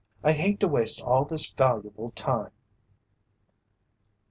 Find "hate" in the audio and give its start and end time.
0.37-0.59